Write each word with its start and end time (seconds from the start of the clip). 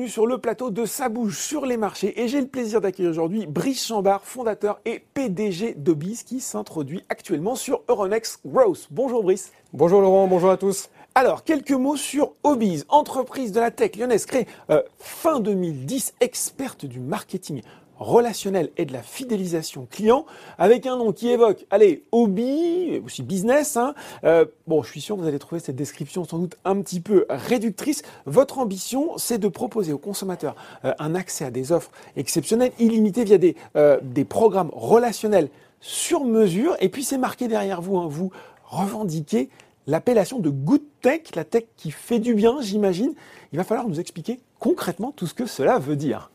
Bienvenue 0.00 0.12
sur 0.14 0.26
le 0.26 0.38
plateau 0.38 0.70
de 0.70 0.86
Ça 0.86 1.10
bouge 1.10 1.36
sur 1.36 1.66
les 1.66 1.76
marchés 1.76 2.18
et 2.18 2.26
j'ai 2.26 2.40
le 2.40 2.46
plaisir 2.46 2.80
d'accueillir 2.80 3.10
aujourd'hui 3.10 3.44
Brice 3.44 3.86
Chambard, 3.86 4.24
fondateur 4.24 4.80
et 4.86 4.98
PDG 4.98 5.74
d'Obis 5.74 6.24
qui 6.24 6.40
s'introduit 6.40 7.04
actuellement 7.10 7.54
sur 7.54 7.82
Euronext 7.86 8.40
Growth. 8.46 8.88
Bonjour 8.90 9.22
Brice. 9.22 9.52
Bonjour 9.74 10.00
Laurent, 10.00 10.26
bonjour 10.26 10.48
à 10.48 10.56
tous. 10.56 10.88
Alors, 11.14 11.44
quelques 11.44 11.72
mots 11.72 11.96
sur 11.96 12.32
Obiz, 12.44 12.86
entreprise 12.88 13.52
de 13.52 13.60
la 13.60 13.70
tech 13.70 13.96
lyonnaise 13.96 14.24
créée 14.24 14.46
euh, 14.70 14.80
fin 14.98 15.38
2010, 15.38 16.14
experte 16.20 16.86
du 16.86 16.98
marketing 16.98 17.60
relationnel 18.00 18.70
et 18.76 18.84
de 18.84 18.92
la 18.92 19.02
fidélisation 19.02 19.86
client, 19.88 20.26
avec 20.58 20.86
un 20.86 20.96
nom 20.96 21.12
qui 21.12 21.28
évoque, 21.28 21.66
allez, 21.70 22.02
hobby, 22.10 23.00
aussi 23.04 23.22
business. 23.22 23.76
Hein. 23.76 23.94
Euh, 24.24 24.46
bon, 24.66 24.82
je 24.82 24.90
suis 24.90 25.00
sûr 25.00 25.14
que 25.16 25.20
vous 25.20 25.28
allez 25.28 25.38
trouver 25.38 25.60
cette 25.60 25.76
description 25.76 26.24
sans 26.24 26.38
doute 26.38 26.56
un 26.64 26.80
petit 26.80 27.00
peu 27.00 27.26
réductrice. 27.28 28.02
Votre 28.26 28.58
ambition, 28.58 29.16
c'est 29.18 29.38
de 29.38 29.48
proposer 29.48 29.92
aux 29.92 29.98
consommateurs 29.98 30.56
euh, 30.84 30.94
un 30.98 31.14
accès 31.14 31.44
à 31.44 31.50
des 31.50 31.70
offres 31.70 31.92
exceptionnelles, 32.16 32.72
illimitées 32.78 33.24
via 33.24 33.38
des, 33.38 33.54
des 34.02 34.24
programmes 34.24 34.70
relationnels 34.72 35.50
sur 35.80 36.24
mesure. 36.24 36.76
Et 36.80 36.88
puis, 36.88 37.04
c'est 37.04 37.18
marqué 37.18 37.46
derrière 37.46 37.80
vous, 37.80 37.98
hein, 37.98 38.06
vous 38.08 38.32
revendiquez 38.64 39.50
l'appellation 39.86 40.38
de 40.38 40.50
good 40.50 40.82
tech, 41.02 41.34
la 41.34 41.44
tech 41.44 41.64
qui 41.76 41.90
fait 41.90 42.18
du 42.18 42.34
bien, 42.34 42.60
j'imagine. 42.60 43.12
Il 43.52 43.58
va 43.58 43.64
falloir 43.64 43.88
nous 43.88 44.00
expliquer 44.00 44.40
concrètement 44.58 45.12
tout 45.12 45.26
ce 45.26 45.34
que 45.34 45.46
cela 45.46 45.78
veut 45.78 45.96
dire. 45.96 46.30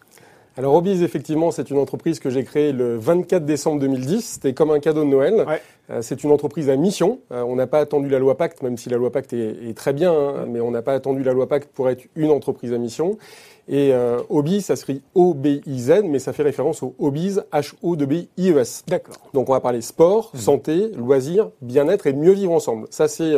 Alors 0.58 0.76
Obiz, 0.76 1.04
effectivement, 1.04 1.52
c'est 1.52 1.70
une 1.70 1.78
entreprise 1.78 2.20
que 2.20 2.30
j'ai 2.30 2.46
créée 2.46 2.72
le 2.72 2.98
24 2.98 3.46
décembre 3.46 3.82
2010. 3.82 4.22
C'était 4.22 4.54
comme 4.54 4.72
un 4.72 4.80
cadeau 4.80 5.04
de 5.04 5.10
Noël. 5.10 5.46
Euh, 5.90 6.02
c'est 6.02 6.24
une 6.24 6.32
entreprise 6.32 6.70
à 6.70 6.78
mission. 6.78 7.20
Euh, 7.34 7.44
on 7.44 7.58
n'a 7.58 7.68
pas 7.68 7.80
attendu 7.80 8.08
la 8.08 8.20
loi 8.20 8.38
Pacte, 8.38 8.64
même 8.64 8.78
si 8.78 8.88
la 8.88 8.96
loi 8.96 9.12
Pacte 9.12 9.34
est, 9.34 9.76
très 9.76 9.92
bien, 9.92 10.14
hein, 10.14 10.46
mais 10.48 10.62
on 10.62 10.72
n'a 10.72 10.82
pas 10.82 10.94
attendu 10.94 11.24
la 11.24 11.34
loi 11.34 11.48
Pacte 11.48 11.70
pour 11.74 11.90
être 11.90 12.06
une 12.16 12.32
entreprise 12.32 12.72
à 12.72 12.78
mission. 12.78 13.18
Et 13.68 13.92
euh, 13.92 14.20
Obiz, 14.30 14.64
ça 14.64 14.78
se 14.78 14.86
O-B-I-Z, 15.14 16.04
mais 16.06 16.20
ça 16.20 16.32
fait 16.32 16.44
référence 16.44 16.82
au 16.84 16.96
Obiz, 17.00 17.44
H-O-B-I-E-S. 17.52 18.86
D'accord. 18.88 19.18
Donc 19.34 19.50
on 19.50 19.54
va 19.54 19.60
parler 19.60 19.82
sport, 19.82 20.32
mmh. 20.34 20.38
santé, 20.38 20.92
loisirs, 20.96 21.50
bien-être 21.62 22.08
et 22.08 22.14
mieux 22.14 22.32
vivre 22.32 22.54
ensemble. 22.54 22.88
Ça, 22.92 23.10
c'est 23.10 23.34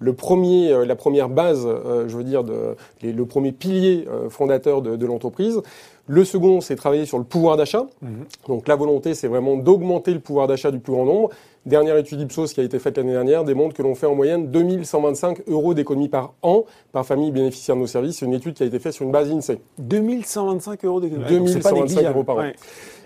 le 0.00 0.12
premier, 0.12 0.84
la 0.84 0.96
première 0.96 1.28
base, 1.28 1.66
je 2.06 2.16
veux 2.16 2.24
dire, 2.24 2.42
de, 2.44 2.74
le 3.02 3.24
premier 3.24 3.52
pilier 3.52 4.06
fondateur 4.28 4.82
de, 4.82 4.96
de 4.96 5.06
l'entreprise. 5.06 5.62
Le 6.08 6.24
second, 6.24 6.60
c'est 6.60 6.74
travailler 6.74 7.04
sur 7.04 7.18
le 7.18 7.24
pouvoir 7.24 7.56
d'achat. 7.56 7.86
Mhm. 8.00 8.24
Donc 8.48 8.66
la 8.66 8.76
volonté, 8.76 9.14
c'est 9.14 9.28
vraiment 9.28 9.56
d'augmenter 9.56 10.12
le 10.12 10.20
pouvoir 10.20 10.46
d'achat 10.46 10.70
du 10.70 10.78
plus 10.78 10.92
grand 10.92 11.04
nombre. 11.04 11.30
Dernière 11.66 11.98
étude 11.98 12.20
Ipsos 12.20 12.54
qui 12.54 12.60
a 12.60 12.62
été 12.62 12.78
faite 12.78 12.96
l'année 12.96 13.12
dernière 13.12 13.44
démontre 13.44 13.74
que 13.74 13.82
l'on 13.82 13.94
fait 13.94 14.06
en 14.06 14.14
moyenne 14.14 14.50
2125 14.50 15.48
euros 15.48 15.74
d'économie 15.74 16.08
par 16.08 16.32
an 16.40 16.64
par 16.92 17.04
famille 17.04 17.30
bénéficiaire 17.30 17.76
de 17.76 17.82
nos 17.82 17.86
services. 17.86 18.18
C'est 18.18 18.26
une 18.26 18.32
étude 18.32 18.54
qui 18.54 18.62
a 18.62 18.66
été 18.66 18.78
faite 18.78 18.94
sur 18.94 19.04
une 19.04 19.12
base 19.12 19.30
INSEE. 19.30 19.60
2125 19.78 20.84
euros 20.86 21.00
d'économie. 21.00 21.28
2125 21.28 22.06
euros 22.06 22.24
par 22.24 22.38
an. 22.38 22.52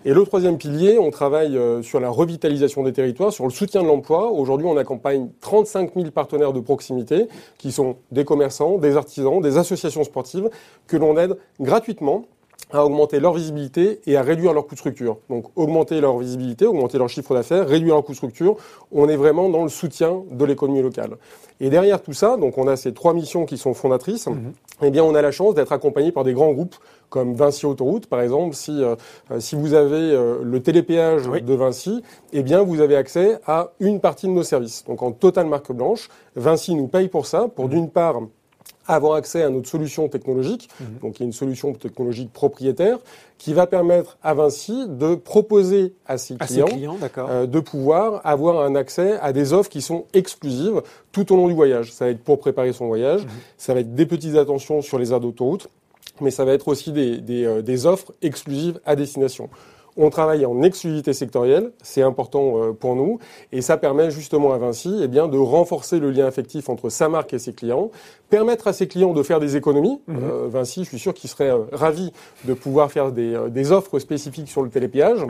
Et 0.04 0.14
le 0.14 0.24
troisième 0.24 0.58
pilier, 0.58 0.98
on 0.98 1.10
travaille 1.10 1.56
euh, 1.56 1.82
sur 1.82 1.98
la 1.98 2.08
revitalisation 2.08 2.82
des 2.82 2.92
territoires, 2.92 3.32
sur 3.32 3.44
le 3.44 3.50
soutien 3.50 3.82
de 3.82 3.88
l'emploi. 3.88 4.30
Aujourd'hui, 4.30 4.66
on 4.66 4.76
accompagne 4.76 5.28
35 5.40 5.94
000 5.94 6.10
partenaires 6.10 6.52
de 6.52 6.60
proximité, 6.60 7.28
qui 7.58 7.70
sont 7.72 7.96
des 8.10 8.24
commerçants, 8.24 8.78
des 8.78 8.96
artisans, 8.96 9.40
des 9.40 9.58
associations 9.58 10.02
sportives, 10.02 10.50
que 10.88 10.96
l'on 10.96 11.16
aide 11.16 11.36
gratuitement 11.60 12.24
à 12.72 12.84
augmenter 12.84 13.20
leur 13.20 13.34
visibilité 13.34 14.00
et 14.06 14.16
à 14.16 14.22
réduire 14.22 14.52
leur 14.52 14.66
coût 14.66 14.74
de 14.74 14.80
structure. 14.80 15.18
Donc 15.28 15.46
augmenter 15.56 16.00
leur 16.00 16.18
visibilité, 16.18 16.66
augmenter 16.66 16.98
leur 16.98 17.08
chiffre 17.08 17.34
d'affaires, 17.34 17.68
réduire 17.68 17.94
leur 17.94 18.04
coût 18.04 18.12
de 18.12 18.16
structure. 18.16 18.56
On 18.90 19.08
est 19.08 19.16
vraiment 19.16 19.48
dans 19.48 19.62
le 19.62 19.68
soutien 19.68 20.22
de 20.30 20.44
l'économie 20.44 20.82
locale. 20.82 21.16
Et 21.60 21.70
derrière 21.70 22.02
tout 22.02 22.12
ça, 22.12 22.36
donc 22.36 22.58
on 22.58 22.66
a 22.66 22.76
ces 22.76 22.92
trois 22.92 23.14
missions 23.14 23.44
qui 23.44 23.58
sont 23.58 23.74
fondatrices. 23.74 24.26
Mhm. 24.26 24.52
Eh 24.84 24.90
bien, 24.90 25.04
on 25.04 25.14
a 25.14 25.22
la 25.22 25.30
chance 25.30 25.54
d'être 25.54 25.72
accompagné 25.72 26.10
par 26.10 26.24
des 26.24 26.32
grands 26.32 26.50
groupes 26.52 26.74
comme 27.08 27.34
Vinci 27.34 27.66
Autoroute, 27.66 28.06
par 28.06 28.20
exemple. 28.20 28.56
Si 28.56 28.82
euh, 28.82 28.96
si 29.38 29.54
vous 29.54 29.74
avez 29.74 29.96
euh, 29.96 30.38
le 30.42 30.60
télépéage 30.60 31.28
de 31.28 31.54
Vinci, 31.54 32.02
eh 32.32 32.42
bien, 32.42 32.62
vous 32.62 32.80
avez 32.80 32.96
accès 32.96 33.38
à 33.46 33.72
une 33.78 34.00
partie 34.00 34.26
de 34.26 34.32
nos 34.32 34.42
services. 34.42 34.84
Donc 34.84 35.02
en 35.02 35.12
totale 35.12 35.46
marque 35.46 35.70
blanche, 35.72 36.08
Vinci 36.34 36.74
nous 36.74 36.88
paye 36.88 37.08
pour 37.08 37.26
ça, 37.26 37.48
pour 37.48 37.66
mhm. 37.66 37.70
d'une 37.70 37.90
part 37.90 38.22
avoir 38.86 39.14
accès 39.14 39.42
à 39.42 39.50
notre 39.50 39.68
solution 39.68 40.08
technologique, 40.08 40.68
mhm. 40.80 40.98
donc 41.02 41.18
il 41.18 41.20
y 41.20 41.22
a 41.24 41.26
une 41.26 41.32
solution 41.32 41.72
technologique 41.72 42.32
propriétaire, 42.32 42.98
qui 43.38 43.52
va 43.54 43.66
permettre 43.66 44.18
à 44.22 44.34
Vinci 44.34 44.86
de 44.88 45.14
proposer 45.14 45.94
à 46.06 46.18
ses 46.18 46.36
clients, 46.36 46.68
euh, 47.18 47.46
de 47.46 47.60
pouvoir 47.60 48.20
avoir 48.24 48.64
un 48.64 48.74
accès 48.74 49.18
à 49.20 49.32
des 49.32 49.52
offres 49.52 49.70
qui 49.70 49.82
sont 49.82 50.04
exclusives 50.14 50.82
tout 51.10 51.32
au 51.32 51.36
long 51.36 51.48
du 51.48 51.54
voyage. 51.54 51.92
Ça 51.92 52.04
va 52.06 52.10
être 52.12 52.22
pour 52.22 52.38
préparer 52.38 52.72
son 52.72 52.86
voyage, 52.86 53.24
mhm. 53.24 53.30
ça 53.56 53.74
va 53.74 53.80
être 53.80 53.94
des 53.94 54.06
petites 54.06 54.36
attentions 54.36 54.82
sur 54.82 54.98
les 54.98 55.12
aires 55.12 55.20
d'autoroute, 55.20 55.68
mais 56.20 56.30
ça 56.30 56.44
va 56.44 56.52
être 56.52 56.68
aussi 56.68 56.92
des, 56.92 57.18
des, 57.18 57.44
euh, 57.44 57.62
des 57.62 57.86
offres 57.86 58.12
exclusives 58.22 58.80
à 58.84 58.96
destination. 58.96 59.48
On 59.96 60.08
travaille 60.08 60.46
en 60.46 60.62
exclusivité 60.62 61.12
sectorielle, 61.12 61.72
c'est 61.82 62.02
important 62.02 62.56
euh, 62.56 62.72
pour 62.72 62.96
nous, 62.96 63.18
et 63.52 63.60
ça 63.60 63.76
permet 63.76 64.10
justement 64.10 64.52
à 64.52 64.58
Vinci 64.58 65.00
eh 65.02 65.08
bien, 65.08 65.28
de 65.28 65.36
renforcer 65.36 65.98
le 65.98 66.10
lien 66.10 66.26
affectif 66.26 66.70
entre 66.70 66.88
sa 66.88 67.10
marque 67.10 67.34
et 67.34 67.38
ses 67.38 67.52
clients, 67.52 67.90
permettre 68.30 68.68
à 68.68 68.72
ses 68.72 68.88
clients 68.88 69.12
de 69.12 69.22
faire 69.22 69.38
des 69.38 69.56
économies. 69.56 70.00
Mhm. 70.06 70.18
Euh, 70.22 70.48
Vinci, 70.48 70.84
je 70.84 70.88
suis 70.88 70.98
sûr 70.98 71.12
qu'il 71.12 71.28
serait 71.28 71.50
euh, 71.50 71.64
ravi 71.72 72.10
de 72.44 72.54
pouvoir 72.54 72.90
faire 72.90 73.12
des, 73.12 73.72
offres 73.72 73.98
spécifiques 73.98 74.48
sur 74.48 74.62
le 74.62 74.70
télépéage. 74.70 75.24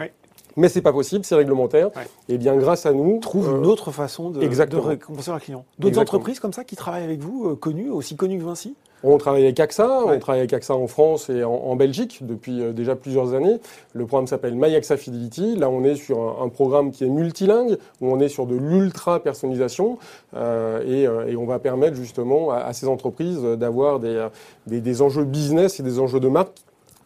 Mais 0.57 0.69
c'est 0.69 0.83
pas 0.83 0.93
possible, 0.93 1.25
c'est 1.25 1.35
réglementaire. 1.35 1.89
Et 2.29 2.35
eh 2.35 2.39
bien, 2.39 2.55
grâce 2.57 2.85
à 2.85 2.93
nous, 2.93 3.21
trouve 3.21 3.57
une 3.57 3.65
autre 3.65 3.91
façon 3.91 4.29
de, 4.31 4.41
de 4.41 4.77
récompenser 4.77 5.31
un 5.31 5.39
client. 5.39 5.65
D'autres 5.79 5.99
entreprises 5.99 6.41
comme 6.41 6.53
ça 6.53 6.63
qui 6.63 6.77
travaillent 6.77 7.05
avec 7.05 7.21
vous, 7.21 7.57
connues, 7.57 7.91
aussi 7.91 8.17
connues 8.17 8.39
que 8.39 8.45
Vinci? 8.45 8.75
On 9.05 9.19
travaille 9.19 9.45
avec 9.45 9.59
AXA, 9.59 9.89
on 10.07 10.19
travaille 10.19 10.41
avec 10.41 10.53
AXA 10.53 10.75
en 10.75 10.87
France 10.87 11.29
et 11.31 11.45
en, 11.45 11.75
Belgique 11.77 12.19
depuis 12.23 12.61
euh, 12.61 12.73
déjà 12.73 12.95
plusieurs 12.97 13.35
années. 13.35 13.59
Le 13.95 14.07
programme 14.07 14.27
s'appelle 14.27 14.55
MyAXA 14.55 14.97
Fidelity. 14.97 15.57
Là, 15.57 15.69
on 15.71 15.85
est 15.85 15.97
sur 15.97 16.43
un, 16.43 16.49
programme 16.49 16.93
qui 16.93 17.05
est 17.05 17.09
multilingue, 17.09 17.79
où 18.01 18.13
on 18.13 18.21
est 18.21 18.29
sur 18.29 18.47
de 18.47 18.55
l'ultra 18.55 19.21
personnalisation 19.21 19.99
euh, 20.35 20.81
euh, 20.85 21.27
et, 21.27 21.37
on 21.37 21.47
va 21.47 21.59
permettre 21.59 21.97
justement 21.97 22.51
à, 22.51 22.73
ces 22.73 22.87
entreprises 22.87 23.43
d'avoir 23.43 23.99
des, 23.99 24.29
des, 24.67 25.03
enjeux 25.03 25.25
business 25.25 25.81
et 25.81 25.83
des 25.83 25.99
enjeux 25.99 26.21
de 26.21 26.29
marque 26.29 26.57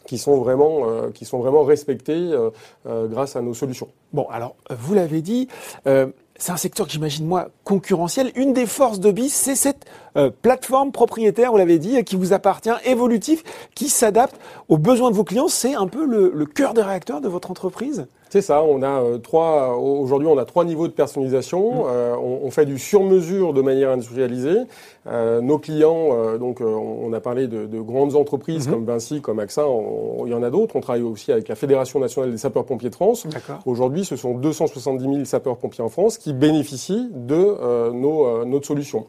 qui 0.05 0.17
sont 0.17 0.37
vraiment, 0.37 1.09
qui 1.13 1.25
sont 1.25 1.39
vraiment 1.39 1.63
respectés 1.63 2.31
grâce 2.85 3.35
à 3.35 3.41
nos 3.41 3.53
solutions. 3.53 3.89
Bon, 4.13 4.27
alors, 4.29 4.55
vous 4.69 4.93
l'avez 4.93 5.21
dit, 5.21 5.47
c'est 6.37 6.51
un 6.51 6.57
secteur 6.57 6.85
que 6.85 6.91
j'imagine 6.91 7.25
moi 7.25 7.49
concurrentiel. 7.63 8.31
Une 8.35 8.53
des 8.53 8.65
forces 8.65 8.99
de 8.99 9.11
BIS, 9.11 9.29
c'est 9.29 9.55
cette 9.55 9.85
euh, 10.15 10.29
plateforme 10.29 10.91
propriétaire, 10.91 11.51
vous 11.51 11.57
l'avez 11.57 11.79
dit, 11.79 12.03
qui 12.03 12.15
vous 12.15 12.33
appartient, 12.33 12.69
évolutif, 12.85 13.43
qui 13.75 13.89
s'adapte 13.89 14.35
aux 14.69 14.77
besoins 14.77 15.11
de 15.11 15.15
vos 15.15 15.23
clients. 15.23 15.47
C'est 15.47 15.75
un 15.75 15.87
peu 15.87 16.05
le, 16.05 16.31
le 16.33 16.45
cœur 16.45 16.73
des 16.73 16.81
réacteurs 16.81 17.21
de 17.21 17.27
votre 17.27 17.51
entreprise? 17.51 18.07
C'est 18.29 18.41
ça, 18.41 18.61
on 18.63 18.81
a 18.81 19.01
euh, 19.01 19.17
trois, 19.17 19.77
aujourd'hui 19.77 20.27
on 20.27 20.37
a 20.37 20.45
trois 20.45 20.65
niveaux 20.65 20.87
de 20.87 20.93
personnalisation. 20.93 21.83
Mmh. 21.83 21.87
Euh, 21.87 22.15
on, 22.17 22.39
on, 22.43 22.51
fait 22.51 22.65
du 22.65 22.77
sur-mesure 22.77 23.53
de 23.53 23.61
manière 23.61 23.91
industrialisée. 23.91 24.57
Euh, 25.07 25.39
nos 25.41 25.57
clients, 25.57 26.37
donc 26.37 26.59
on 26.61 27.11
a 27.13 27.19
parlé 27.19 27.47
de, 27.47 27.65
de 27.65 27.79
grandes 27.79 28.15
entreprises 28.15 28.67
mmh. 28.67 28.71
comme 28.71 28.85
Vinci, 28.85 29.21
comme 29.21 29.39
AXA, 29.39 29.65
il 30.25 30.31
y 30.31 30.33
en 30.33 30.43
a 30.43 30.49
d'autres. 30.49 30.75
On 30.75 30.81
travaille 30.81 31.03
aussi 31.03 31.31
avec 31.31 31.47
la 31.47 31.55
Fédération 31.55 31.99
nationale 31.99 32.31
des 32.31 32.37
sapeurs-pompiers 32.37 32.89
de 32.89 32.95
France. 32.95 33.25
Aujourd'hui, 33.65 34.03
ce 34.03 34.15
sont 34.15 34.33
270 34.33 35.03
000 35.03 35.25
sapeurs-pompiers 35.25 35.83
en 35.83 35.89
France 35.89 36.17
qui 36.17 36.33
bénéficient 36.33 37.09
de 37.13 37.91
nos, 37.91 38.45
notre 38.45 38.67
solution. 38.67 39.07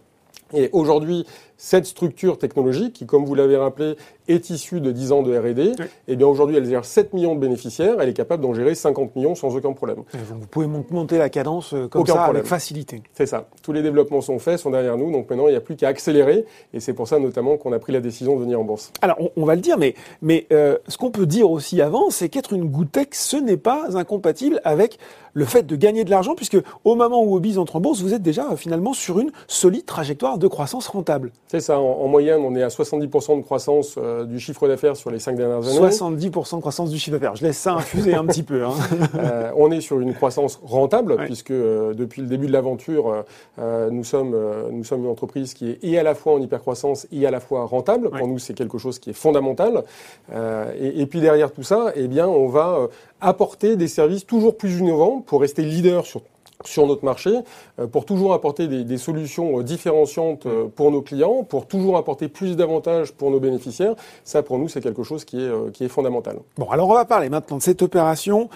Et 0.54 0.70
aujourd'hui, 0.72 1.26
cette 1.58 1.86
structure 1.86 2.38
technologique, 2.38 2.94
qui, 2.94 3.04
comme 3.06 3.24
vous 3.24 3.34
l'avez 3.34 3.56
rappelé, 3.56 3.96
est 4.28 4.50
issue 4.50 4.80
de 4.80 4.92
10 4.92 5.12
ans 5.12 5.22
de 5.22 5.36
R&D, 5.36 5.62
et 5.62 5.74
eh 6.06 6.16
bien 6.16 6.26
aujourd'hui, 6.26 6.56
elle 6.56 6.66
gère 6.66 6.84
7 6.84 7.12
millions 7.14 7.34
de 7.34 7.40
bénéficiaires, 7.40 7.96
elle 8.00 8.08
est 8.08 8.14
capable 8.14 8.42
d'en 8.42 8.54
gérer 8.54 8.74
50 8.74 9.16
millions 9.16 9.34
sans 9.34 9.56
aucun 9.56 9.72
problème. 9.72 10.04
vous 10.12 10.46
pouvez 10.46 10.66
monter 10.66 11.18
la 11.18 11.28
cadence 11.28 11.74
euh, 11.74 11.88
comme 11.88 12.06
ça 12.06 12.24
avec 12.24 12.44
facilité. 12.44 13.02
C'est 13.14 13.26
ça. 13.26 13.48
Tous 13.62 13.72
les 13.72 13.82
développements 13.82 14.20
sont 14.20 14.38
faits, 14.38 14.58
sont 14.58 14.70
derrière 14.70 14.96
nous, 14.96 15.10
donc 15.10 15.28
maintenant, 15.28 15.48
il 15.48 15.52
n'y 15.52 15.56
a 15.56 15.60
plus 15.60 15.76
qu'à 15.76 15.88
accélérer, 15.88 16.44
et 16.72 16.80
c'est 16.80 16.92
pour 16.92 17.08
ça 17.08 17.18
notamment 17.18 17.56
qu'on 17.56 17.72
a 17.72 17.78
pris 17.78 17.92
la 17.92 18.00
décision 18.00 18.36
de 18.36 18.42
venir 18.42 18.60
en 18.60 18.64
bourse. 18.64 18.92
Alors, 19.02 19.18
on, 19.36 19.44
va 19.44 19.56
le 19.56 19.60
dire, 19.60 19.78
mais, 19.78 19.94
mais 20.22 20.46
euh, 20.52 20.78
ce 20.86 20.96
qu'on 20.96 21.10
peut 21.10 21.26
dire 21.26 21.50
aussi 21.50 21.80
avant, 21.80 22.10
c'est 22.10 22.28
qu'être 22.28 22.52
une 22.52 22.66
Goutech, 22.66 23.14
ce 23.14 23.36
n'est 23.36 23.56
pas 23.56 23.96
incompatible 23.96 24.60
avec 24.64 24.98
le 25.32 25.44
fait 25.44 25.62
de 25.62 25.76
gagner 25.76 26.04
de 26.04 26.10
l'argent, 26.10 26.34
puisque 26.34 26.58
au 26.84 26.94
moment 26.94 27.22
où 27.22 27.36
Obiz 27.36 27.58
entre 27.58 27.76
en 27.76 27.80
bourse, 27.80 28.02
vous 28.02 28.14
êtes 28.14 28.22
déjà 28.22 28.50
euh, 28.50 28.56
finalement 28.56 28.92
sur 28.92 29.20
une 29.20 29.30
solide 29.46 29.86
trajectoire 29.86 30.38
de 30.38 30.46
croissance 30.48 30.88
rentable. 30.88 31.32
C'est 31.48 31.60
ça. 31.60 31.80
En, 31.80 32.06
moyenne, 32.08 32.42
on 32.42 32.54
est 32.54 32.62
à 32.62 32.68
70% 32.68 33.38
de 33.38 33.42
croissance 33.42 33.94
euh, 33.96 34.24
du 34.24 34.38
chiffre 34.38 34.68
d'affaires 34.68 34.96
sur 34.96 35.10
les 35.10 35.18
cinq 35.18 35.34
dernières 35.34 35.66
années. 35.66 35.88
70% 35.88 36.56
de 36.56 36.60
croissance 36.60 36.90
du 36.90 36.98
chiffre 36.98 37.16
d'affaires. 37.16 37.36
Je 37.36 37.42
laisse 37.42 37.56
ça 37.56 37.72
infuser 37.72 38.14
un 38.14 38.26
petit 38.26 38.42
peu. 38.42 38.64
Hein. 38.64 38.74
Euh, 39.18 39.50
on 39.56 39.70
est 39.70 39.80
sur 39.80 39.98
une 40.00 40.12
croissance 40.12 40.60
rentable, 40.62 41.16
puisque 41.24 41.50
euh, 41.50 41.94
depuis 41.94 42.20
le 42.20 42.28
début 42.28 42.46
de 42.46 42.52
l'aventure, 42.52 43.24
nous, 43.58 44.04
sommes, 44.04 44.36
nous 44.70 44.84
sommes 44.84 45.04
une 45.04 45.10
entreprise 45.10 45.54
qui 45.54 45.70
est 45.70 45.78
et 45.82 45.98
à 45.98 46.02
la 46.02 46.14
fois 46.14 46.34
en 46.34 46.40
hypercroissance 46.40 47.06
et 47.10 47.26
à 47.26 47.30
la 47.30 47.40
fois 47.40 47.64
rentable. 47.64 48.10
Pour 48.10 48.28
nous, 48.28 48.38
c'est 48.38 48.54
quelque 48.54 48.78
chose 48.78 48.98
qui 48.98 49.10
est 49.10 49.14
fondamental. 49.14 49.84
Et, 50.32 51.00
et, 51.00 51.06
puis 51.06 51.20
derrière 51.20 51.52
tout 51.52 51.62
ça, 51.62 51.92
eh 51.96 52.06
bien, 52.06 52.28
on 52.28 52.48
va 52.48 52.88
apporter 53.20 53.76
des 53.76 53.88
services 53.88 54.26
toujours 54.26 54.56
plus 54.56 54.78
innovants 54.78 55.22
pour 55.24 55.40
rester 55.40 55.62
leader 55.62 56.04
sur 56.06 56.20
sur 56.64 56.86
notre 56.86 57.04
marché 57.04 57.30
euh, 57.78 57.86
pour 57.86 58.04
toujours 58.04 58.32
apporter 58.34 58.66
des, 58.66 58.98
solutions 58.98 59.60
euh, 59.60 59.62
différenciantes 59.62 60.46
euh, 60.46 60.66
pour 60.66 60.90
nos 60.90 61.02
clients, 61.02 61.44
pour 61.44 61.66
toujours 61.66 61.96
apporter 61.96 62.28
plus 62.28 62.56
d'avantages 62.56 63.12
pour 63.12 63.30
nos 63.30 63.38
bénéficiaires. 63.38 63.94
Ça, 64.24 64.42
pour 64.42 64.58
nous, 64.58 64.68
c'est 64.68 64.80
quelque 64.80 65.04
chose 65.04 65.24
qui 65.24 65.38
est, 65.38 65.88
fondamental. 65.88 66.38
Bon, 66.56 66.68
alors 66.70 66.88
on 66.88 66.94
va 66.94 67.04
parler 67.04 67.28
maintenant 67.28 67.56
de 67.56 67.62
cette 67.62 67.82
opération. 67.82 68.50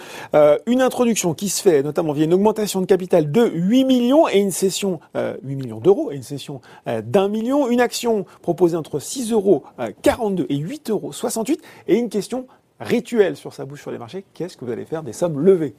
une 0.67 0.81
introduction 0.81 1.33
qui 1.33 1.49
se 1.49 1.61
fait 1.61 1.81
notamment 1.81 2.13
via 2.13 2.25
une 2.25 2.33
augmentation 2.33 2.81
de 2.81 2.85
capital 2.85 3.31
de 3.31 3.45
8 3.45 3.85
millions 3.85 4.27
et 4.27 4.39
une 4.39 4.51
session, 4.51 4.99
8 5.15 5.55
millions 5.55 5.79
d'euros 5.79 6.11
et 6.11 6.15
une 6.15 6.23
session 6.23 6.61
d'un 6.85 7.27
million. 7.27 7.69
Une 7.69 7.81
action 7.81 8.25
proposée 8.41 8.77
entre 8.77 8.99
6 8.99 9.31
euros 9.31 9.63
42 10.01 10.45
et 10.49 10.57
8 10.57 10.89
euros 10.89 11.11
68 11.11 11.61
et 11.87 11.95
une 11.95 12.09
question 12.09 12.45
rituelle 12.79 13.35
sur 13.35 13.53
sa 13.53 13.65
bouche 13.65 13.81
sur 13.81 13.91
les 13.91 13.97
marchés. 13.97 14.25
Qu'est-ce 14.33 14.57
que 14.57 14.65
vous 14.65 14.71
allez 14.71 14.85
faire 14.85 15.03
des 15.03 15.13
sommes 15.13 15.39
levées? 15.39 15.73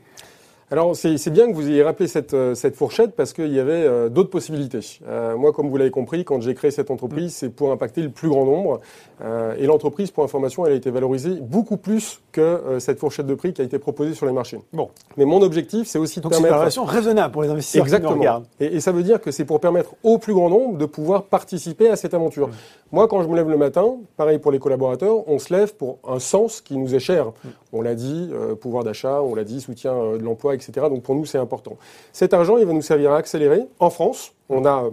Alors 0.70 0.96
c'est 0.96 1.30
bien 1.30 1.48
que 1.48 1.54
vous 1.54 1.68
ayez 1.68 1.82
rappelé 1.82 2.08
cette, 2.08 2.34
euh, 2.34 2.54
cette 2.54 2.74
fourchette 2.74 3.14
parce 3.14 3.32
qu'il 3.32 3.52
y 3.52 3.60
avait 3.60 3.72
euh, 3.72 4.08
d'autres 4.08 4.30
possibilités. 4.30 4.80
Euh, 5.06 5.36
moi, 5.36 5.52
comme 5.52 5.68
vous 5.68 5.76
l'avez 5.76 5.90
compris, 5.90 6.24
quand 6.24 6.40
j'ai 6.40 6.54
créé 6.54 6.70
cette 6.70 6.90
entreprise, 6.90 7.26
mm. 7.26 7.36
c'est 7.36 7.50
pour 7.50 7.70
impacter 7.70 8.02
le 8.02 8.10
plus 8.10 8.28
grand 8.28 8.44
nombre. 8.44 8.80
Euh, 9.22 9.54
et 9.58 9.66
l'entreprise, 9.66 10.10
pour 10.10 10.24
information, 10.24 10.64
elle 10.66 10.72
a 10.72 10.76
été 10.76 10.90
valorisée 10.90 11.38
beaucoup 11.40 11.76
plus 11.76 12.20
que 12.34 12.40
euh, 12.40 12.80
cette 12.80 12.98
fourchette 12.98 13.26
de 13.26 13.34
prix 13.34 13.52
qui 13.52 13.62
a 13.62 13.64
été 13.64 13.78
proposée 13.78 14.12
sur 14.12 14.26
les 14.26 14.32
marchés. 14.32 14.58
Bon. 14.72 14.90
Mais 15.16 15.24
mon 15.24 15.40
objectif, 15.40 15.86
c'est 15.86 16.00
aussi 16.00 16.20
de 16.20 16.28
permettre... 16.28 16.70
C'est 16.70 16.80
une 16.80 16.86
raisonnable 16.86 17.32
pour 17.32 17.42
les 17.44 17.48
investisseurs 17.48 17.84
Exactement. 17.84 18.10
qui 18.10 18.14
nous 18.16 18.20
regardent. 18.20 18.46
Et, 18.58 18.66
et, 18.66 18.80
ça 18.80 18.90
veut 18.90 19.04
dire 19.04 19.20
que 19.20 19.30
c'est 19.30 19.44
pour 19.44 19.60
permettre 19.60 19.94
au 20.02 20.18
plus 20.18 20.34
grand 20.34 20.50
nombre 20.50 20.76
de 20.76 20.84
pouvoir 20.84 21.22
participer 21.22 21.88
à 21.88 21.96
cette 21.96 22.12
aventure. 22.12 22.50
Moi, 22.90 23.06
quand 23.06 23.22
je 23.22 23.28
me 23.28 23.36
lève 23.36 23.48
le 23.48 23.56
matin, 23.56 23.94
pareil 24.16 24.38
pour 24.38 24.50
les 24.50 24.58
collaborateurs, 24.58 25.28
on 25.28 25.38
se 25.38 25.54
lève 25.54 25.76
pour 25.76 25.98
un 26.06 26.18
sens 26.18 26.60
qui 26.60 26.76
nous 26.76 26.92
est 26.94 27.00
cher. 27.00 27.26
Mm. 27.26 27.48
On 27.72 27.82
l'a 27.82 27.94
dit, 27.94 28.30
euh, 28.32 28.56
pouvoir 28.56 28.82
d'achat, 28.82 29.22
on 29.22 29.36
l'a 29.36 29.44
dit, 29.44 29.60
soutien 29.60 29.94
de 29.94 30.24
l'emploi, 30.24 30.56
etc. 30.56 30.72
Donc 30.90 31.02
pour 31.02 31.14
nous, 31.14 31.26
c'est 31.26 31.38
important. 31.38 31.76
Cet 32.12 32.34
argent, 32.34 32.56
il 32.56 32.66
va 32.66 32.72
nous 32.72 32.82
servir 32.82 33.12
à 33.12 33.16
accélérer. 33.18 33.62
En 33.78 33.90
France, 33.90 34.32
on 34.48 34.66
a 34.66 34.90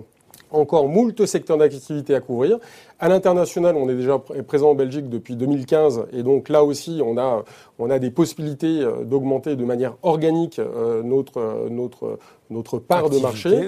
encore 0.51 0.87
moult 0.87 1.25
secteurs 1.25 1.57
d'activité 1.57 2.15
à 2.15 2.19
couvrir. 2.19 2.59
À 3.03 3.09
l'international, 3.09 3.75
on 3.77 3.89
est 3.89 3.95
déjà 3.95 4.19
présent 4.19 4.69
en 4.69 4.75
Belgique 4.75 5.09
depuis 5.09 5.35
2015 5.35 6.05
et 6.13 6.21
donc 6.21 6.49
là 6.49 6.63
aussi, 6.63 7.01
on 7.03 7.17
a, 7.17 7.43
on 7.79 7.89
a 7.89 7.97
des 7.97 8.11
possibilités 8.11 8.79
euh, 8.79 9.03
d'augmenter 9.03 9.55
de 9.55 9.65
manière 9.65 9.95
organique 10.03 10.59
euh, 10.59 11.01
notre, 11.01 11.39
euh, 11.39 11.67
notre, 11.71 12.19
notre 12.51 12.77
part 12.77 13.09
de 13.09 13.17
marché. 13.17 13.67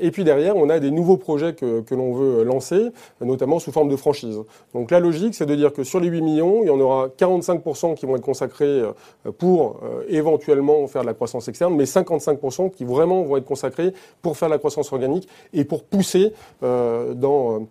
et 0.00 0.10
puis 0.10 0.24
derrière, 0.24 0.56
on 0.56 0.70
a 0.70 0.80
des 0.80 0.90
nouveaux 0.90 1.18
projets 1.18 1.52
que, 1.52 1.82
que 1.82 1.94
l'on 1.94 2.14
veut 2.14 2.44
lancer, 2.44 2.92
notamment 3.20 3.58
sous 3.58 3.72
forme 3.72 3.90
de 3.90 3.96
franchise. 3.96 4.38
Donc 4.72 4.90
la 4.90 5.00
logique, 5.00 5.34
c'est 5.34 5.44
de 5.44 5.54
dire 5.54 5.74
que 5.74 5.84
sur 5.84 6.00
les 6.00 6.08
8 6.08 6.22
millions, 6.22 6.62
il 6.62 6.68
y 6.68 6.70
en 6.70 6.80
aura 6.80 7.08
45% 7.08 7.94
qui 7.94 8.06
vont 8.06 8.16
être 8.16 8.22
consacrés 8.22 8.82
pour 9.36 9.80
éventuellement 10.08 10.86
faire 10.86 11.02
de 11.02 11.08
la 11.08 11.14
croissance 11.14 11.48
externe, 11.48 11.74
mais 11.74 11.84
55% 11.84 12.70
qui 12.70 12.84
vraiment 12.84 13.22
vont 13.22 13.36
être 13.36 13.44
consacrés 13.44 13.92
pour 14.22 14.38
faire 14.38 14.48
de 14.48 14.54
la 14.54 14.58
croissance 14.58 14.92
organique 14.92 15.28
et 15.52 15.64
pour 15.64 15.82
pousser 15.82 16.32
dans 16.62 17.66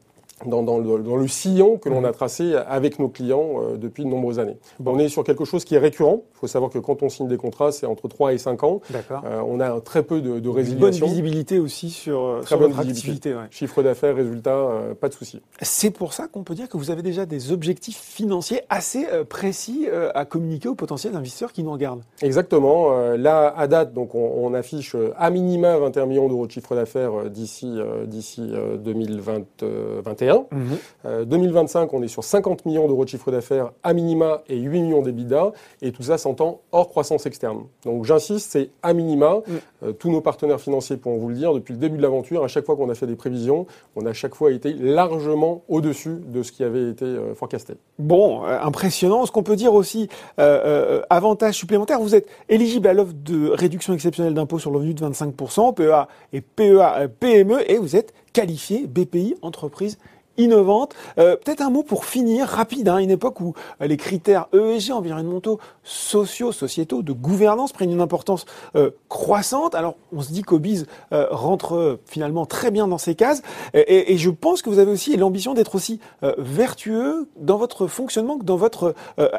dans, 0.45 0.63
dans, 0.63 0.77
le, 0.77 0.99
dans, 1.01 1.15
le, 1.15 1.27
sillon 1.27 1.77
que 1.77 1.89
l'on 1.89 2.03
a 2.03 2.07
mhm. 2.07 2.13
tracé 2.13 2.55
avec 2.67 2.99
nos 2.99 3.07
clients 3.07 3.61
euh, 3.61 3.77
depuis 3.77 4.03
de 4.03 4.09
nombreuses 4.09 4.39
années. 4.39 4.57
On 4.85 4.99
est 4.99 5.07
sur 5.07 5.23
quelque 5.23 5.45
chose 5.45 5.63
qui 5.63 5.75
est 5.75 5.79
récurrent. 5.79 6.23
Il 6.35 6.39
faut 6.39 6.47
savoir 6.47 6.69
que 6.69 6.79
quand 6.79 7.03
on 7.03 7.09
signe 7.09 7.27
des 7.27 7.37
contrats, 7.37 7.71
c'est 7.71 7.85
entre 7.85 8.07
3 8.07 8.33
et 8.33 8.37
5 8.37 8.63
ans. 8.63 8.81
Euh, 8.93 9.41
on 9.47 9.59
a 9.59 9.79
très 9.81 10.03
peu 10.03 10.21
de, 10.21 10.39
de 10.39 10.49
résiliation. 10.49 11.05
Bonne 11.05 11.09
visibilité 11.09 11.59
aussi 11.59 11.89
sur, 11.89 12.25
euh, 12.25 12.41
très 12.41 12.57
bonne 12.57 12.77
activité. 12.77 13.33
Ouais. 13.33 13.45
Chiffre 13.51 13.81
d'affaires, 13.81 14.15
résultats, 14.15 14.57
euh, 14.57 14.93
pas 14.93 15.07
de 15.07 15.13
souci. 15.13 15.41
C'est 15.61 15.91
pour 15.91 16.13
ça 16.13 16.27
qu'on 16.27 16.43
peut 16.43 16.55
dire 16.55 16.67
que 16.67 16.77
vous 16.77 16.91
avez 16.91 17.01
déjà 17.01 17.25
des 17.25 17.51
objectifs 17.51 17.99
financiers 17.99 18.61
assez 18.69 19.05
précis 19.29 19.87
à 20.13 20.25
communiquer 20.25 20.67
aux 20.67 20.75
potentiels 20.75 21.15
investisseurs 21.15 21.53
qui 21.53 21.63
nous 21.63 21.71
regardent. 21.71 22.01
Exactement. 22.21 22.91
là, 23.15 23.53
à 23.55 23.67
date, 23.67 23.93
donc 23.93 24.15
on, 24.15 24.31
on 24.37 24.53
affiche 24.53 24.95
à 25.17 25.29
minima 25.29 25.77
21 25.77 26.05
millions 26.05 26.27
d'euros 26.27 26.47
de 26.47 26.51
chiffre 26.51 26.75
d'affaires 26.75 27.29
d'ici 27.29 27.77
d'ici 28.05 28.51
2021. 28.79 30.24
2025, 30.33 31.81
mhm. 31.81 31.85
euh, 31.85 31.97
on 31.97 32.03
est 32.03 32.07
sur 32.07 32.23
50 32.23 32.65
millions 32.65 32.87
d'euros 32.87 33.03
de 33.03 33.09
chiffre 33.09 33.31
d'affaires 33.31 33.71
à 33.83 33.93
minima 33.93 34.41
et 34.47 34.57
8 34.57 34.81
millions 34.81 35.01
d'EBITDA. 35.01 35.51
Et 35.81 35.91
tout 35.91 36.03
ça 36.03 36.17
s'entend 36.17 36.61
hors 36.71 36.89
croissance 36.89 37.25
externe. 37.25 37.63
Donc 37.83 38.05
j'insiste, 38.05 38.51
c'est 38.51 38.69
à 38.83 38.93
minima. 38.93 39.35
Mm. 39.35 39.51
Euh, 39.83 39.91
tous 39.93 40.09
nos 40.09 40.21
partenaires 40.21 40.59
financiers 40.59 40.97
pourront 40.97 41.17
vous 41.17 41.29
le 41.29 41.35
dire. 41.35 41.53
Depuis 41.53 41.73
le 41.73 41.79
début 41.79 41.97
de 41.97 42.01
l'aventure, 42.01 42.43
à 42.43 42.47
chaque 42.47 42.65
fois 42.65 42.75
qu'on 42.75 42.89
a 42.89 42.95
fait 42.95 43.07
des 43.07 43.15
prévisions, 43.15 43.65
on 43.95 44.05
a 44.05 44.09
à 44.09 44.13
chaque 44.13 44.35
fois 44.35 44.51
été 44.51 44.73
largement 44.73 45.63
au-dessus 45.67 46.17
de 46.27 46.43
ce 46.43 46.51
qui 46.51 46.63
avait 46.63 46.89
été 46.89 47.05
euh, 47.05 47.33
forecasté. 47.33 47.73
Bon, 47.99 48.43
impressionnant. 48.43 49.25
Ce 49.25 49.31
qu'on 49.31 49.43
peut 49.43 49.55
dire 49.55 49.73
aussi, 49.73 50.09
avantage 50.37 51.55
supplémentaire, 51.55 51.99
vous 51.99 52.15
êtes 52.15 52.27
éligible 52.49 52.87
à 52.87 52.93
l'offre 52.93 53.13
de 53.13 53.49
réduction 53.49 53.93
exceptionnelle 53.93 54.33
d'impôt 54.33 54.59
sur 54.59 54.71
le 54.71 54.77
revenu 54.77 54.93
de 54.93 55.05
25%, 55.05 55.73
PEA 55.73 56.07
et 56.33 56.41
PEA, 56.41 57.07
PME, 57.19 57.69
et 57.71 57.77
vous 57.77 57.95
êtes 57.95 58.13
qualifié 58.35 58.85
BPI 58.85 59.35
entreprise 59.41 59.97
innovante. 60.37 60.93
Euh, 61.17 61.35
peut-être 61.35 61.61
un 61.61 61.69
mot 61.69 61.83
pour 61.83 62.05
finir, 62.05 62.47
rapide, 62.47 62.89
hein, 62.89 62.97
une 62.97 63.11
époque 63.11 63.41
où 63.41 63.53
euh, 63.81 63.87
les 63.87 63.97
critères 63.97 64.47
ESG, 64.53 64.91
environnementaux, 64.91 65.59
sociaux, 65.83 66.51
sociétaux, 66.51 67.01
de 67.01 67.13
gouvernance 67.13 67.71
prennent 67.71 67.91
une 67.91 68.01
importance 68.01 68.45
euh, 68.75 68.91
croissante. 69.09 69.75
Alors, 69.75 69.95
on 70.13 70.21
se 70.21 70.31
dit 70.31 70.41
qu'Obiz 70.41 70.85
rentre 71.11 71.99
finalement 72.05 72.45
très 72.45 72.71
bien 72.71 72.87
dans 72.87 72.97
ces 72.97 73.15
cases. 73.15 73.41
Et, 73.73 74.13
et, 74.13 74.17
je 74.17 74.29
pense 74.29 74.61
que 74.61 74.69
vous 74.69 74.79
avez 74.79 74.91
aussi 74.91 75.15
l'ambition 75.17 75.53
d'être 75.53 75.75
aussi 75.75 75.99
vertueux 76.37 77.27
dans 77.37 77.57
votre 77.57 77.87
fonctionnement, 77.87 78.37
dans 78.41 78.57
votre 78.57 78.95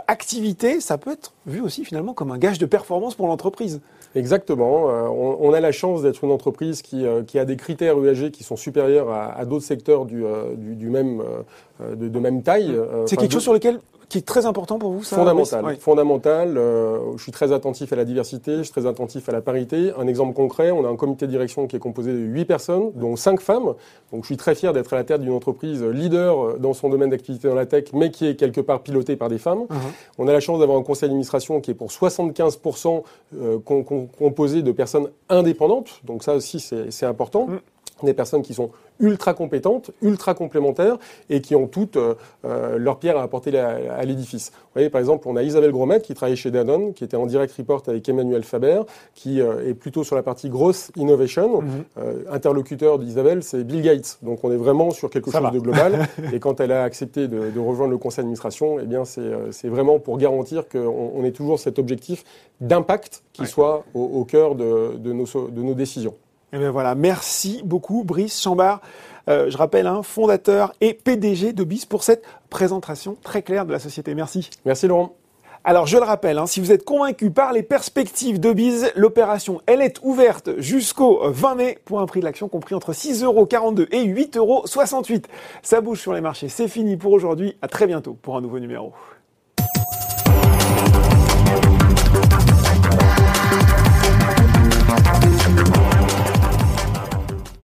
activité. 0.06 0.80
Ça 0.80 0.98
peut 0.98 1.12
être 1.12 1.32
vu 1.46 1.60
aussi 1.60 1.84
finalement 1.84 2.14
comme 2.14 2.30
un 2.30 2.38
gage 2.38 2.58
de 2.58 2.66
performance 2.66 3.14
pour 3.14 3.26
l'entreprise. 3.26 3.80
Exactement. 4.16 4.86
On, 4.86 5.36
on, 5.40 5.52
a 5.52 5.60
la 5.60 5.72
chance 5.72 6.02
d'être 6.02 6.24
une 6.24 6.32
entreprise 6.32 6.82
qui, 6.82 7.04
qui, 7.26 7.38
a 7.38 7.44
des 7.44 7.56
critères 7.56 7.96
ESG 8.02 8.30
qui 8.30 8.44
sont 8.44 8.56
supérieurs 8.56 9.10
à, 9.10 9.32
à 9.32 9.44
d'autres 9.44 9.64
secteurs 9.64 10.06
du, 10.06 10.24
du, 10.56 10.74
du 10.74 10.88
même, 10.88 11.22
euh, 11.82 11.94
de, 11.94 12.08
de, 12.08 12.18
même 12.18 12.42
taille. 12.42 12.72
Euh, 12.74 13.06
C'est 13.06 13.16
quelque 13.16 13.32
chose 13.32 13.42
sur 13.42 13.52
lequel 13.52 13.80
qui 14.08 14.18
est 14.18 14.26
très 14.26 14.46
important 14.46 14.78
pour 14.78 14.92
vous, 14.92 15.02
ça 15.02 15.16
Fondamental. 15.16 15.76
Fondamental. 15.78 16.56
Euh, 16.56 17.16
je 17.16 17.22
suis 17.22 17.32
très 17.32 17.52
attentif 17.52 17.92
à 17.92 17.96
la 17.96 18.04
diversité, 18.04 18.58
je 18.58 18.62
suis 18.62 18.72
très 18.72 18.86
attentif 18.86 19.28
à 19.28 19.32
la 19.32 19.40
parité. 19.40 19.92
Un 19.98 20.06
exemple 20.06 20.32
concret, 20.34 20.70
on 20.70 20.84
a 20.84 20.88
un 20.88 20.96
comité 20.96 21.26
de 21.26 21.30
direction 21.30 21.66
qui 21.66 21.76
est 21.76 21.80
composé 21.80 22.12
de 22.12 22.18
8 22.18 22.44
personnes, 22.44 22.92
dont 22.94 23.16
5 23.16 23.40
femmes. 23.40 23.74
Donc 24.12 24.22
je 24.22 24.26
suis 24.26 24.36
très 24.36 24.54
fier 24.54 24.72
d'être 24.72 24.92
à 24.92 24.96
la 24.96 25.04
tête 25.04 25.20
d'une 25.20 25.32
entreprise 25.32 25.82
leader 25.82 26.58
dans 26.58 26.72
son 26.72 26.88
domaine 26.88 27.10
d'activité 27.10 27.48
dans 27.48 27.54
la 27.54 27.66
tech, 27.66 27.86
mais 27.92 28.10
qui 28.10 28.26
est 28.26 28.36
quelque 28.36 28.60
part 28.60 28.82
pilotée 28.82 29.16
par 29.16 29.28
des 29.28 29.38
femmes. 29.38 29.64
Uh-huh. 29.70 30.18
On 30.18 30.28
a 30.28 30.32
la 30.32 30.40
chance 30.40 30.60
d'avoir 30.60 30.78
un 30.78 30.82
conseil 30.82 31.08
d'administration 31.08 31.60
qui 31.60 31.72
est 31.72 31.74
pour 31.74 31.88
75% 31.90 33.02
composé 34.18 34.62
de 34.62 34.72
personnes 34.72 35.08
indépendantes. 35.28 36.00
Donc 36.04 36.22
ça 36.22 36.34
aussi, 36.34 36.60
c'est 36.60 37.06
important. 37.06 37.46
Mm 37.48 37.58
des 38.02 38.14
personnes 38.14 38.42
qui 38.42 38.54
sont 38.54 38.70
ultra 39.00 39.34
compétentes, 39.34 39.90
ultra 40.02 40.34
complémentaires 40.34 40.96
et 41.30 41.40
qui 41.40 41.54
ont 41.54 41.66
toutes 41.66 41.96
euh, 41.96 42.14
euh, 42.44 42.78
leur 42.78 42.98
pierre 42.98 43.18
à 43.18 43.22
apporter 43.22 43.56
à, 43.58 44.04
l'édifice. 44.04 44.50
Vous 44.54 44.70
voyez, 44.74 44.90
par 44.90 45.00
exemple, 45.00 45.28
on 45.28 45.36
a 45.36 45.42
Isabelle 45.42 45.72
Gromet 45.72 46.00
qui 46.00 46.14
travaille 46.14 46.36
chez 46.36 46.50
Danone, 46.50 46.94
qui 46.94 47.04
était 47.04 47.16
en 47.16 47.26
direct 47.26 47.54
report 47.56 47.82
avec 47.86 48.08
Emmanuel 48.08 48.42
Faber, 48.42 48.82
qui 49.14 49.40
euh, 49.40 49.68
est 49.68 49.74
plutôt 49.74 50.04
sur 50.04 50.16
la 50.16 50.22
partie 50.22 50.48
grosse 50.48 50.90
innovation. 50.96 51.62
Mhm. 51.62 51.84
interlocuteur 52.30 52.98
d'Isabelle, 52.98 53.42
c'est 53.42 53.64
Bill 53.64 53.82
Gates. 53.82 54.18
Donc 54.22 54.40
on 54.44 54.50
est 54.50 54.56
vraiment 54.56 54.90
sur 54.90 55.10
quelque 55.10 55.30
chose 55.30 55.52
de 55.52 55.58
global. 55.58 56.06
et 56.32 56.40
quand 56.40 56.60
elle 56.60 56.72
a 56.72 56.82
accepté 56.82 57.28
de, 57.28 57.50
de 57.50 57.60
rejoindre 57.60 57.90
le 57.90 57.98
conseil 57.98 58.18
d'administration, 58.18 58.78
eh 58.80 58.86
bien 58.86 59.04
c'est 59.04 59.68
vraiment 59.68 59.98
pour 59.98 60.18
garantir 60.18 60.68
qu'on 60.68 61.12
on 61.14 61.24
ait 61.24 61.32
toujours 61.32 61.58
cet 61.58 61.78
objectif 61.78 62.24
d'impact 62.60 63.22
qui 63.32 63.46
soit 63.46 63.84
au, 63.94 64.02
au 64.02 64.24
cœur 64.24 64.54
de, 64.54 64.96
de, 64.96 65.12
nos, 65.12 65.24
de 65.24 65.62
nos 65.62 65.74
décisions. 65.74 66.14
Et 66.56 66.58
eh 66.58 66.62
bien 66.62 66.70
voilà, 66.70 66.94
merci 66.94 67.60
beaucoup 67.66 68.02
Brice 68.02 68.40
Chambard, 68.40 68.80
euh, 69.28 69.50
je 69.50 69.58
rappelle, 69.58 69.86
hein, 69.86 70.02
fondateur 70.02 70.72
et 70.80 70.94
PDG 70.94 71.52
de 71.52 71.64
BIS 71.64 71.84
pour 71.86 72.02
cette 72.02 72.24
présentation 72.48 73.14
très 73.22 73.42
claire 73.42 73.66
de 73.66 73.72
la 73.72 73.78
société. 73.78 74.14
Merci. 74.14 74.48
Merci 74.64 74.86
Laurent. 74.86 75.16
Alors 75.64 75.86
je 75.86 75.98
le 75.98 76.04
rappelle, 76.04 76.38
hein, 76.38 76.46
si 76.46 76.60
vous 76.60 76.72
êtes 76.72 76.82
convaincu 76.82 77.30
par 77.30 77.52
les 77.52 77.62
perspectives 77.62 78.40
de 78.40 78.54
Biz, 78.54 78.92
l'opération 78.96 79.60
elle 79.66 79.82
est 79.82 80.00
ouverte 80.02 80.48
jusqu'au 80.56 81.30
20 81.30 81.54
mai 81.56 81.78
pour 81.84 82.00
un 82.00 82.06
prix 82.06 82.20
de 82.20 82.24
l'action 82.24 82.48
compris 82.48 82.74
entre 82.74 82.94
6,42€ 82.94 83.88
et 83.90 84.06
8,68€. 84.06 85.24
Ça 85.60 85.82
bouge 85.82 86.00
sur 86.00 86.14
les 86.14 86.22
marchés, 86.22 86.48
c'est 86.48 86.68
fini 86.68 86.96
pour 86.96 87.12
aujourd'hui. 87.12 87.58
À 87.60 87.68
très 87.68 87.86
bientôt 87.86 88.14
pour 88.14 88.38
un 88.38 88.40
nouveau 88.40 88.60
numéro. 88.60 88.94